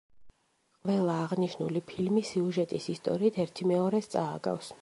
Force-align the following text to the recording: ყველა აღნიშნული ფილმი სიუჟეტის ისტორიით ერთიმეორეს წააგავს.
ყველა 0.85 1.17
აღნიშნული 1.25 1.83
ფილმი 1.91 2.25
სიუჟეტის 2.31 2.91
ისტორიით 2.97 3.41
ერთიმეორეს 3.47 4.15
წააგავს. 4.17 4.77